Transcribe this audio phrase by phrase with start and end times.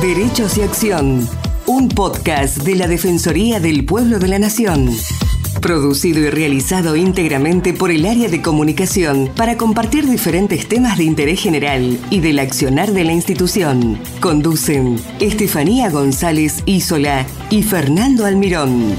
[0.00, 1.26] Derechos y Acción,
[1.66, 4.90] un podcast de la Defensoría del Pueblo de la Nación.
[5.62, 11.40] Producido y realizado íntegramente por el área de comunicación para compartir diferentes temas de interés
[11.40, 13.98] general y del accionar de la institución.
[14.20, 18.94] Conducen Estefanía González Isola y Fernando Almirón.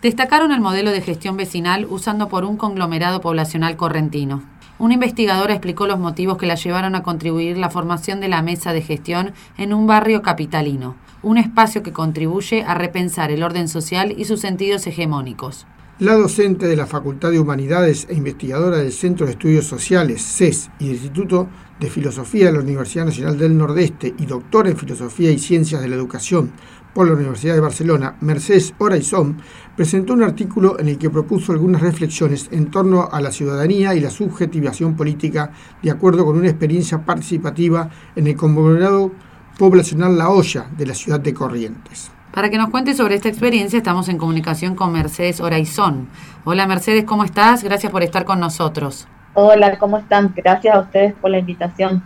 [0.00, 4.57] Destacaron el modelo de gestión vecinal usando por un conglomerado poblacional correntino.
[4.80, 8.72] Una investigadora explicó los motivos que la llevaron a contribuir la formación de la mesa
[8.72, 14.14] de gestión en un barrio capitalino, un espacio que contribuye a repensar el orden social
[14.16, 15.66] y sus sentidos hegemónicos.
[15.98, 20.70] La docente de la Facultad de Humanidades e investigadora del Centro de Estudios Sociales, CES,
[20.78, 21.48] y del Instituto
[21.80, 25.88] de Filosofía de la Universidad Nacional del Nordeste y doctora en Filosofía y Ciencias de
[25.88, 26.52] la Educación
[26.98, 29.40] por la Universidad de Barcelona, Mercedes Oraizón,
[29.76, 34.00] presentó un artículo en el que propuso algunas reflexiones en torno a la ciudadanía y
[34.00, 39.12] la subjetivación política de acuerdo con una experiencia participativa en el conglomerado
[39.56, 42.10] poblacional La Olla de la ciudad de Corrientes.
[42.32, 46.08] Para que nos cuente sobre esta experiencia estamos en comunicación con Mercedes Oraizón.
[46.44, 47.62] Hola Mercedes, ¿cómo estás?
[47.62, 49.06] Gracias por estar con nosotros.
[49.34, 50.34] Hola, ¿cómo están?
[50.34, 52.02] Gracias a ustedes por la invitación.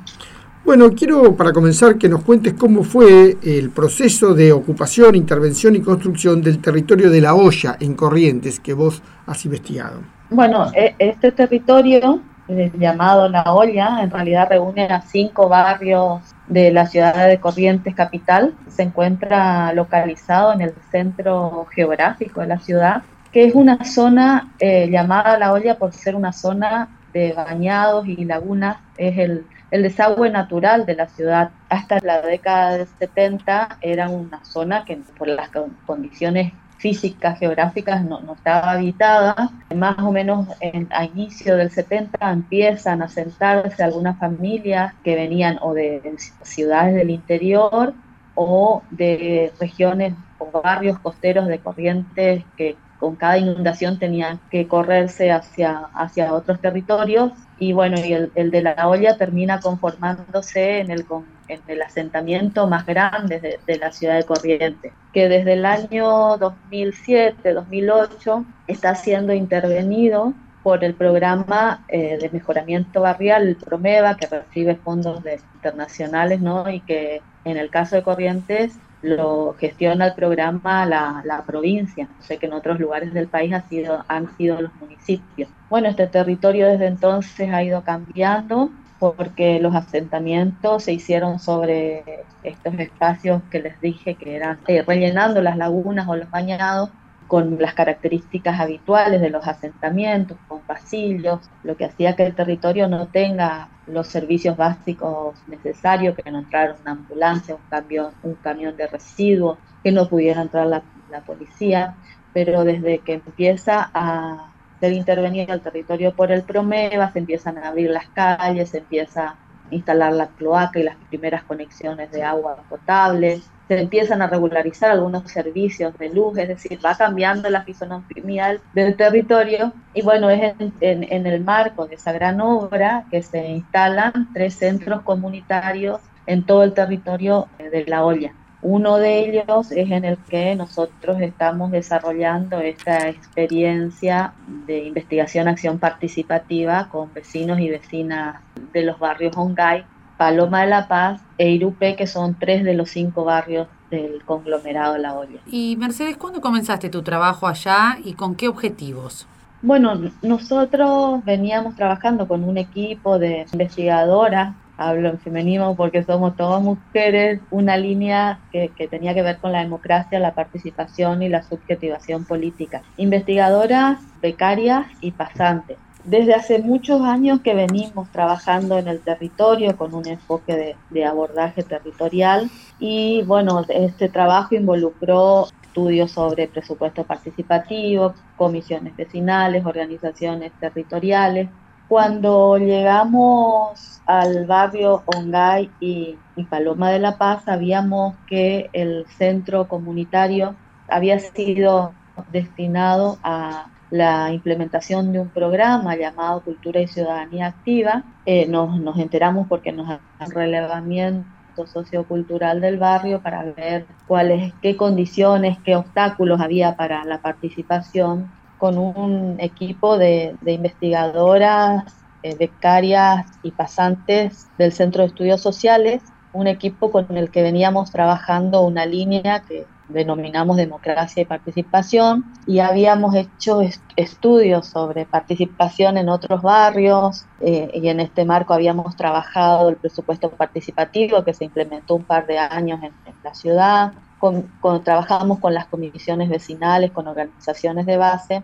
[0.64, 5.80] Bueno, quiero para comenzar que nos cuentes cómo fue el proceso de ocupación, intervención y
[5.80, 10.00] construcción del territorio de La Hoya en Corrientes que vos has investigado.
[10.30, 16.70] Bueno, e, este territorio eh, llamado La Olla en realidad reúne a cinco barrios de
[16.70, 18.54] la ciudad de Corrientes capital.
[18.68, 24.88] Se encuentra localizado en el centro geográfico de la ciudad, que es una zona eh,
[24.88, 30.28] llamada La Olla por ser una zona de bañados y lagunas, es el el desagüe
[30.28, 35.48] natural de la ciudad hasta la década del 70 era una zona que por las
[35.86, 39.50] condiciones físicas, geográficas, no, estaba habitada.
[39.74, 45.58] Más o menos en, a inicio del 70 empiezan a sentarse algunas familias que venían
[45.62, 46.02] o de
[46.42, 47.94] ciudades del interior
[48.34, 55.32] o de regiones o barrios costeros de corrientes que con cada inundación tenían que correrse
[55.32, 61.06] hacia, hacia otros territorios y bueno, y el, de la olla termina conformándose en el,
[61.46, 68.44] en el asentamiento más grande de, la ciudad de Corrientes, que desde el año 2007-2008
[68.66, 70.34] está siendo intervenido
[70.64, 75.22] por el programa eh, de mejoramiento barrial, el PROMEVA, que recibe fondos
[75.54, 76.68] internacionales, ¿no?
[76.68, 82.08] Y que en el caso de Corrientes lo gestiona el programa la, la, provincia.
[82.20, 85.50] Sé que en otros lugares del país ha sido, han sido los municipios.
[85.68, 92.74] Bueno, este territorio desde entonces ha ido cambiando porque los asentamientos se hicieron sobre estos
[92.78, 96.90] espacios que les dije que eran eh, rellenando las lagunas o los bañados
[97.32, 102.88] con las características habituales de los asentamientos, con pasillos, lo que hacía que el territorio
[102.88, 108.76] no tenga los servicios básicos necesarios, que no entrara una ambulancia, un camión, un camión
[108.76, 110.82] de residuos, que no pudiera entrar la,
[111.24, 111.96] policía,
[112.34, 117.68] pero desde que empieza a ser intervenido el territorio por el Promeva, se empiezan a
[117.68, 119.36] abrir las calles, se empieza a
[119.70, 125.30] instalar la cloaca y las primeras conexiones de agua potable, se empiezan a regularizar algunos
[125.30, 131.26] servicios de luz, es decir, va cambiando la fisonomía del territorio y bueno, es en,
[131.26, 136.72] el marco de esa gran obra que se instalan tres centros comunitarios en todo el
[136.72, 138.32] territorio de La Olla.
[138.62, 144.34] Uno de ellos es en el que nosotros estamos desarrollando esta experiencia
[144.66, 148.36] de investigación, acción participativa con vecinos y vecinas
[148.72, 149.84] de los barrios Hongay
[150.22, 154.96] Paloma de la Paz e Irupe, que son tres de los cinco barrios del conglomerado
[154.96, 155.40] La Olla.
[155.50, 159.26] Y Mercedes, ¿cuándo comenzaste tu trabajo allá y con qué objetivos?
[159.62, 166.62] Bueno, nosotros veníamos trabajando con un equipo de investigadoras, hablo en femenino porque somos todas
[166.62, 171.42] mujeres, una línea que, que tenía que ver con la democracia, la participación y la
[171.42, 172.82] subjetivación política.
[172.96, 175.78] Investigadoras, becarias y pasantes.
[176.04, 181.62] Desde hace muchos años que venimos trabajando en el territorio con un enfoque de, abordaje
[181.62, 182.50] territorial
[182.80, 191.48] y bueno, este trabajo involucró estudios sobre presupuesto participativo, comisiones vecinales, organizaciones territoriales.
[191.86, 199.68] Cuando llegamos al barrio Ongay y, y Paloma de la Paz, sabíamos que el centro
[199.68, 200.56] comunitario
[200.88, 201.92] había sido
[202.32, 208.04] destinado a la implementación de un programa llamado Cultura y Ciudadanía Activa.
[208.24, 211.26] Eh, nos, nos, enteramos porque nos un relevamiento
[211.66, 218.78] sociocultural del barrio para ver cuáles, qué condiciones, qué obstáculos había para la participación con
[218.78, 221.84] un equipo de, de investigadoras
[222.22, 226.00] eh, becarias y pasantes del Centro de Estudios Sociales,
[226.32, 232.60] un equipo con el que veníamos trabajando una línea que denominamos democracia y participación y
[232.60, 233.60] habíamos hecho
[233.96, 240.30] estudios sobre participación en otros barrios eh, y en este marco habíamos trabajado el presupuesto
[240.30, 242.92] participativo que se implementó un par de años en,
[243.22, 244.50] la ciudad, con,
[244.82, 248.42] trabajamos con las comisiones vecinales, con organizaciones de base.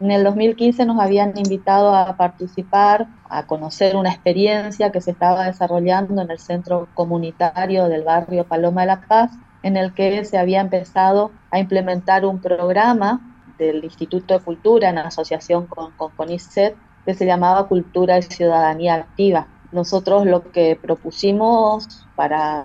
[0.00, 5.44] En el 2015 nos habían invitado a participar, a conocer una experiencia que se estaba
[5.44, 9.30] desarrollando en el centro comunitario del barrio Paloma de la Paz,
[9.62, 13.20] en el que se había empezado a implementar un programa
[13.58, 18.94] del Instituto de Cultura en asociación con, con CONICET que se llamaba Cultura y Ciudadanía
[18.94, 19.46] Activa.
[19.72, 22.64] Nosotros lo que propusimos para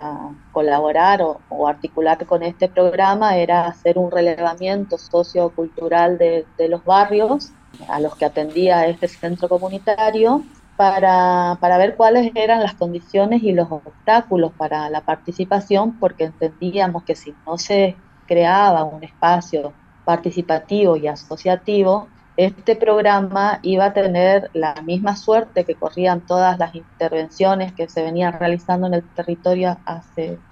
[0.52, 7.52] colaborar o, articular con este programa era hacer un relevamiento sociocultural de, de los barrios
[7.88, 10.44] a los que atendía este centro comunitario
[10.82, 17.04] para, para, ver cuáles eran las condiciones y los obstáculos para la participación, porque entendíamos
[17.04, 17.96] que si no se
[18.26, 19.74] creaba un espacio
[20.06, 22.08] participativo y asociativo,
[22.38, 28.04] este programa iba a tener la misma suerte que corrían todas las intervenciones que se
[28.04, 29.78] venían realizando en el territorio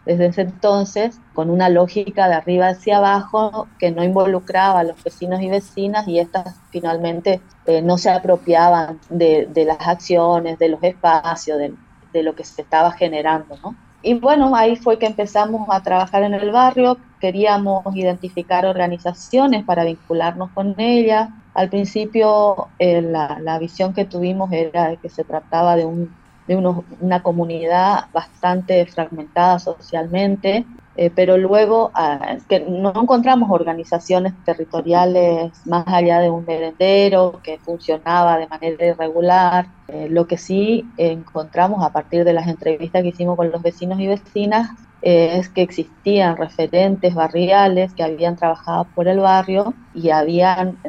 [0.06, 5.02] desde ese entonces, con una lógica de arriba hacia abajo que no involucraba a los
[5.04, 10.84] vecinos y vecinas y estas finalmente eh, no se apropiaban de, las acciones, de los
[10.84, 11.74] espacios, de,
[12.14, 13.89] de lo que se estaba generando, ¿no?
[14.02, 19.84] Y bueno, ahí fue que empezamos a trabajar en el barrio, queríamos identificar organizaciones para
[19.84, 21.30] vincularnos con ellas.
[21.54, 26.16] Al principio eh, la, visión que tuvimos era que se trataba de, un,
[26.50, 30.66] de una comunidad bastante fragmentada socialmente,
[30.96, 37.60] eh, pero luego ah, que no encontramos organizaciones territoriales más allá de un merendero que
[37.60, 39.68] funcionaba de manera irregular.
[39.90, 44.00] Eh, lo que sí encontramos a partir de las entrevistas que hicimos con los vecinos
[44.00, 44.72] y vecinas
[45.04, 50.80] es que existían referentes barriales que habían trabajado por el barrio y habían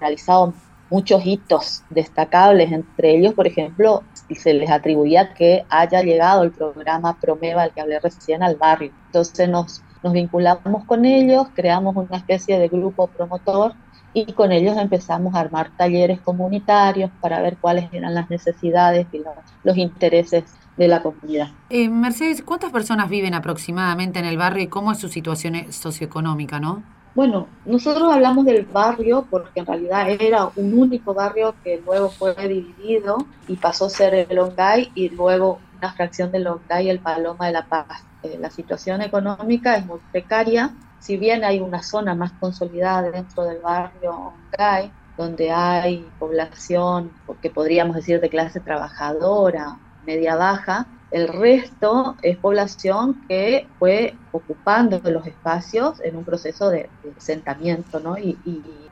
[0.00, 0.54] realizado
[0.90, 4.02] muchos hitos destacables, entre ellos, por ejemplo,
[4.34, 8.92] se les atribuía que haya llegado el programa Promeva, al que hablé recién, al barrio.
[9.06, 13.74] Entonces nos, nos vinculamos con ellos, creamos una especie de grupo promotor
[14.12, 19.22] y con ellos empezamos a armar talleres comunitarios para ver cuáles eran las necesidades y
[19.64, 20.44] los, intereses
[20.76, 21.48] de la comunidad.
[21.68, 26.58] Eh, Mercedes, ¿cuántas personas viven aproximadamente en el barrio y cómo es su situación socioeconómica,
[26.58, 26.82] no?
[27.12, 32.34] Bueno, nosotros hablamos del barrio porque en realidad era un único barrio que luego fue
[32.36, 33.18] dividido
[33.48, 37.46] y pasó a ser el Ongay y luego una fracción del Ongay y el Paloma
[37.46, 38.04] de la Paz.
[38.22, 43.44] Eh, la situación económica es muy precaria, si bien hay una zona más consolidada dentro
[43.44, 47.10] del barrio Ongay, donde hay población,
[47.42, 55.00] que podríamos decir de clase trabajadora, media baja, el resto es población que fue ocupando
[55.10, 58.16] los espacios en un proceso de, asentamiento, ¿no?
[58.18, 58.38] Y,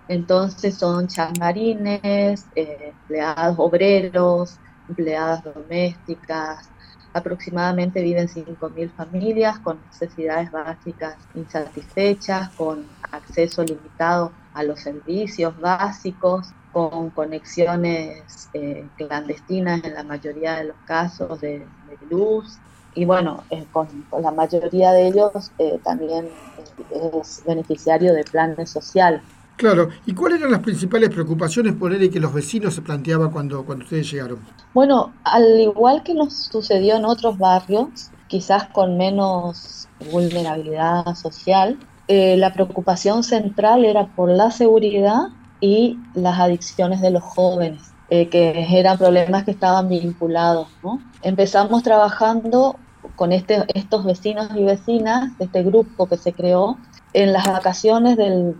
[0.08, 6.70] entonces son changarines, eh, empleados obreros, empleadas domésticas,
[7.12, 16.48] aproximadamente viven 5.000 familias con necesidades básicas insatisfechas, con acceso limitado a los servicios básicos,
[16.72, 21.66] con conexiones eh, clandestinas en la mayoría de los casos de,
[22.10, 22.58] luz.
[22.94, 23.88] Y bueno, eh, con,
[24.20, 26.28] la mayoría de ellos eh, también
[27.20, 29.20] es beneficiario de planes sociales.
[29.56, 33.30] Claro, ¿y cuáles eran las principales preocupaciones por él y que los vecinos se planteaban
[33.30, 34.38] cuando, cuando ustedes llegaron?
[34.72, 41.76] Bueno, al igual que nos sucedió en otros barrios, quizás con menos vulnerabilidad social,
[42.08, 45.28] la preocupación central era por la seguridad
[45.60, 50.68] y las adicciones de los jóvenes, eh, que eran problemas que estaban vinculados.
[51.22, 52.76] Empezamos trabajando
[53.16, 56.78] con este, estos vecinos y vecinas, este grupo que se creó,
[57.12, 58.56] en las vacaciones del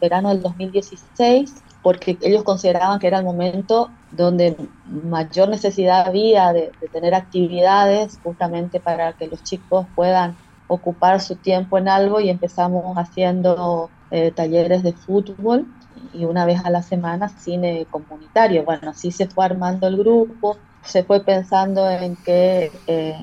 [0.00, 4.56] verano del 2016, porque ellos consideraban que era el momento donde
[4.86, 11.78] mayor necesidad había de, tener actividades justamente para que los chicos puedan ocupar su tiempo
[11.78, 15.66] en algo y empezamos haciendo eh, talleres de fútbol
[16.12, 18.64] y una vez a la semana cine comunitario.
[18.64, 23.16] Bueno, así se fue armando el grupo, se fue pensando en que eh,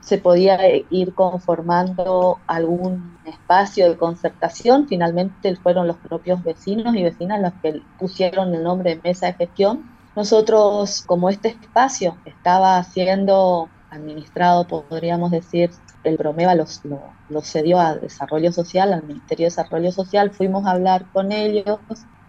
[0.00, 0.58] se podía
[0.90, 4.86] ir conformando algún espacio de concertación.
[4.88, 9.34] Finalmente fueron los propios vecinos y vecinas los que pusieron el nombre de mesa de
[9.34, 9.90] gestión.
[10.14, 15.70] Nosotros, como este espacio estaba siendo administrado, podríamos decir,
[16.04, 20.72] el Bromeva los, lo, cedió a Desarrollo Social, al Ministerio de Desarrollo Social, fuimos a
[20.72, 21.78] hablar con ellos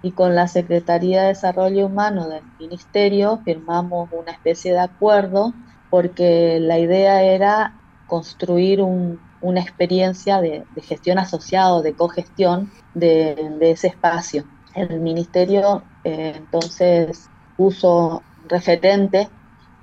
[0.01, 5.53] y con la Secretaría de Desarrollo Humano del Ministerio firmamos una especie de acuerdo
[5.89, 7.75] porque la idea era
[8.07, 14.45] construir una experiencia de, gestión asociado, de cogestión de, de ese espacio.
[14.75, 19.29] El Ministerio eh, entonces puso referente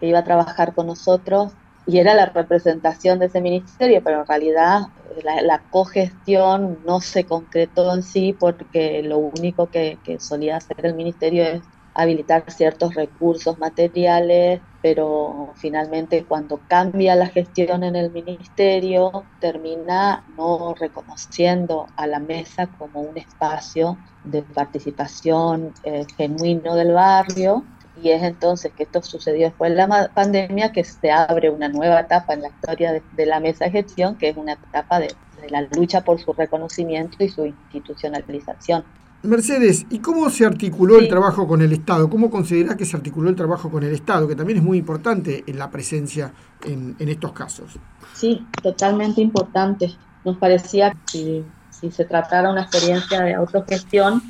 [0.00, 1.52] que iba a trabajar con nosotros
[1.86, 4.80] y era la representación de ese ministerio, pero en realidad
[5.22, 10.84] la, la cogestión no se concretó en sí porque lo único que, que solía hacer
[10.84, 11.62] el ministerio es
[11.94, 20.74] habilitar ciertos recursos materiales, pero finalmente cuando cambia la gestión en el ministerio, termina no
[20.74, 27.66] reconociendo a la mesa como un espacio de participación eh, genuino del barrio.
[28.02, 32.00] Y es entonces que esto sucedió después de la pandemia que se abre una nueva
[32.00, 35.08] etapa en la historia de, la mesa de gestión, que es una etapa de
[35.50, 38.84] la lucha por su reconocimiento y su institucionalización.
[39.22, 42.08] Mercedes, ¿y cómo se articuló el trabajo con el Estado?
[42.08, 44.28] ¿Cómo considera que se articuló el trabajo con el Estado?
[44.28, 46.32] Que también es muy importante en la presencia
[46.64, 47.78] en, estos casos.
[48.14, 49.94] Sí, totalmente importante.
[50.24, 54.22] Nos parecía que si se tratara una experiencia de autogestión,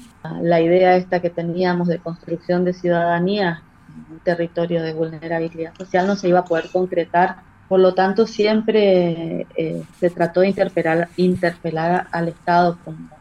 [0.43, 6.07] la idea esta que teníamos de construcción de ciudadanía en un territorio de vulnerabilidad social
[6.07, 7.37] no se iba a poder concretar.
[7.69, 13.17] Por lo tanto, siempre eh, se trató de interpelar, interpelar al Estado como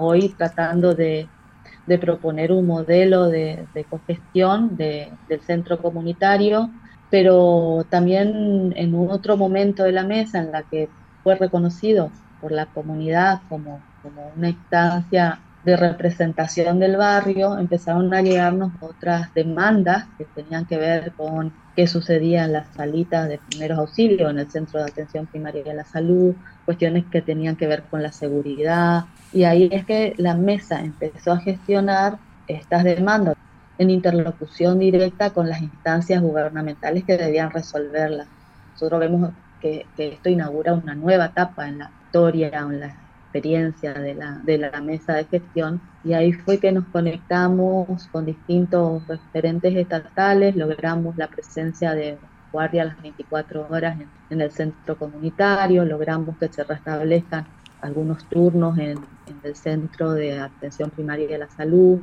[0.00, 1.28] hoy tratando de,
[2.00, 6.70] proponer un modelo de, cogestión del centro comunitario,
[7.10, 10.88] pero también en otro momento de la mesa en la que
[11.22, 12.10] fue reconocido
[12.40, 19.34] por la comunidad como, como una instancia de representación del barrio, empezaron a llegarnos otras
[19.34, 24.38] demandas que tenían que ver con qué sucedía en las salitas de primeros auxilios, en
[24.38, 28.12] el centro de atención primaria de la salud, cuestiones que tenían que ver con la
[28.12, 29.06] seguridad.
[29.32, 33.34] Y ahí es que la mesa empezó a gestionar estas demandas
[33.76, 38.28] en interlocución directa con las instancias gubernamentales que debían resolverlas.
[38.74, 43.05] Nosotros vemos que, que esto inaugura una nueva etapa en la historia, en la
[43.36, 48.24] experiencia de la, de la mesa de gestión y ahí fue que nos conectamos con
[48.24, 52.18] distintos referentes estatales, logramos la presencia de
[52.50, 53.98] guardia las 24 horas
[54.30, 57.46] en, el centro comunitario, logramos que se restablezcan
[57.82, 62.00] algunos turnos en, en, el centro de atención primaria de la salud,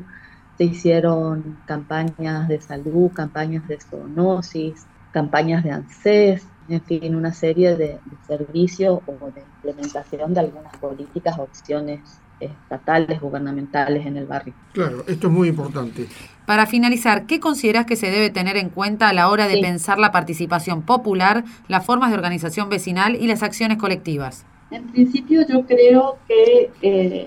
[0.57, 7.75] se hicieron campañas de salud, campañas de zoonosis, campañas de ANSES, en fin, una serie
[7.77, 11.99] de, servicios o de implementación de algunas políticas o opciones
[12.39, 14.53] estatales, gubernamentales en el barrio.
[14.73, 16.07] Claro, esto es muy importante.
[16.45, 19.97] Para finalizar, ¿qué consideras que se debe tener en cuenta a la hora de pensar
[19.97, 24.45] la participación popular, las formas de organización vecinal y las acciones colectivas?
[24.71, 27.25] En principio yo creo que eh,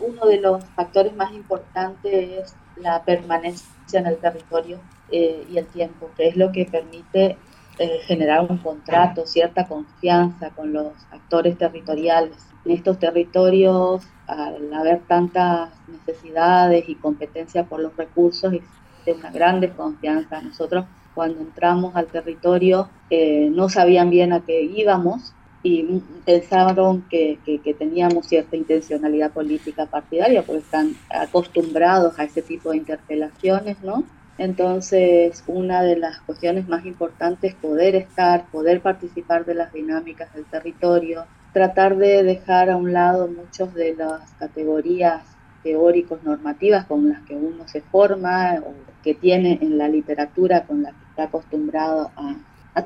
[0.00, 5.66] uno de los factores más importantes es la permanencia en el territorio eh, y el
[5.66, 7.36] tiempo, que es lo que permite
[7.78, 12.36] eh, generar un contrato, cierta confianza con los actores territoriales.
[12.64, 19.60] En estos territorios, al haber tantas necesidades y competencia por los recursos, existe una gran
[19.60, 20.42] desconfianza.
[20.42, 27.38] Nosotros cuando entramos al territorio eh, no sabían bien a qué íbamos y pensaron que,
[27.44, 34.04] que, teníamos cierta intencionalidad política partidaria porque están acostumbrados a ese tipo de interpelaciones, ¿no?
[34.38, 40.32] Entonces, una de las cuestiones más importantes es poder estar, poder participar de las dinámicas
[40.32, 45.24] del territorio, tratar de dejar a un lado muchas de las categorías
[45.64, 50.84] teóricos normativas con las que uno se forma o que tiene en la literatura con
[50.84, 52.36] la que está acostumbrado a,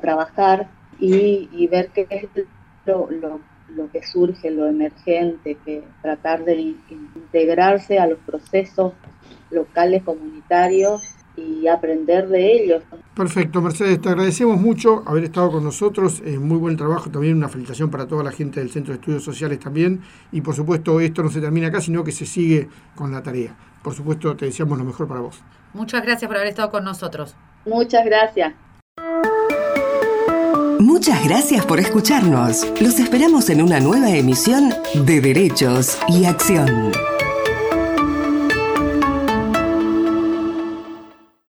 [0.01, 0.69] trabajar
[0.99, 2.27] y, ver qué es
[2.87, 6.73] lo, lo, que surge, lo emergente, que tratar de
[7.15, 8.93] integrarse a los procesos
[9.51, 11.03] locales comunitarios
[11.35, 12.83] y aprender de ellos.
[13.15, 17.49] Perfecto, Mercedes, te agradecemos mucho haber estado con nosotros, eh, muy buen trabajo, también una
[17.49, 21.23] felicitación para toda la gente del Centro de Estudios Sociales también, y por supuesto esto
[21.23, 23.55] no se termina acá, sino que se sigue con la tarea.
[23.81, 25.41] Por supuesto, te deseamos lo mejor para vos.
[25.73, 27.35] Muchas gracias por haber estado con nosotros.
[27.65, 28.53] Muchas gracias.
[30.79, 32.67] Muchas gracias por escucharnos.
[32.81, 34.73] Los esperamos en una nueva emisión
[35.05, 36.91] de Derechos y Acción.